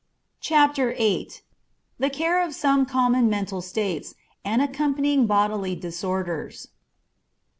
CHAPTER 0.39 0.95
VIII. 0.95 1.29
THE 1.99 2.09
CARE 2.09 2.41
OF 2.43 2.55
SOME 2.55 2.87
COMMON 2.87 3.29
MENTAL 3.29 3.61
STATES, 3.61 4.15
AND 4.43 4.63
ACCOMPANYING 4.63 5.27
BODILY 5.27 5.75
DISORDERS. 5.75 6.69